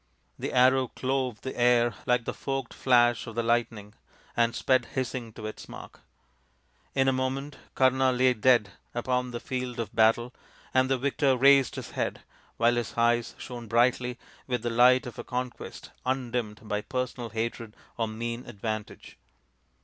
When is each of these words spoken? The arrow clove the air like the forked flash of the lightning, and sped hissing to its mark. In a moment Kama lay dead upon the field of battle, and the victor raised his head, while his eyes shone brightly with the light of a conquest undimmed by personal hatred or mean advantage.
The 0.39 0.51
arrow 0.51 0.87
clove 0.87 1.41
the 1.41 1.55
air 1.55 1.93
like 2.07 2.25
the 2.25 2.33
forked 2.33 2.73
flash 2.73 3.27
of 3.27 3.35
the 3.35 3.43
lightning, 3.43 3.93
and 4.35 4.55
sped 4.55 4.85
hissing 4.95 5.31
to 5.33 5.45
its 5.45 5.69
mark. 5.69 5.99
In 6.95 7.07
a 7.07 7.13
moment 7.13 7.57
Kama 7.75 8.11
lay 8.11 8.33
dead 8.33 8.71
upon 8.95 9.29
the 9.29 9.39
field 9.39 9.79
of 9.79 9.95
battle, 9.95 10.33
and 10.73 10.89
the 10.89 10.97
victor 10.97 11.37
raised 11.37 11.75
his 11.75 11.91
head, 11.91 12.21
while 12.57 12.77
his 12.77 12.97
eyes 12.97 13.35
shone 13.37 13.67
brightly 13.67 14.17
with 14.47 14.63
the 14.63 14.71
light 14.71 15.05
of 15.05 15.19
a 15.19 15.23
conquest 15.23 15.91
undimmed 16.03 16.61
by 16.63 16.81
personal 16.81 17.29
hatred 17.29 17.75
or 17.95 18.07
mean 18.07 18.47
advantage. 18.47 19.19